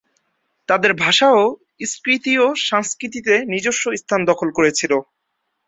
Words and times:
তাদের 0.69 0.91
ভাষাও 1.03 1.41
স্কিথীয় 1.87 2.45
সংস্কৃতিতে 2.69 3.33
নিজস্ব 3.51 3.83
স্থান 4.01 4.21
দখল 4.25 4.49
করেছিল। 4.57 4.91